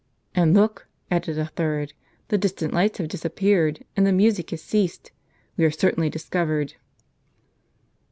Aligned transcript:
"And, 0.33 0.55
look!" 0.55 0.87
added 1.11 1.37
a 1.37 1.45
third; 1.45 1.93
"the 2.29 2.37
distant 2.39 2.73
lights 2.73 2.97
have 2.97 3.07
disappeared, 3.07 3.85
and 3.95 4.03
the 4.03 4.11
music 4.11 4.49
has 4.49 4.63
ceased. 4.63 5.11
We 5.57 5.63
are 5.65 5.69
certainly 5.69 6.09
discovered." 6.09 6.73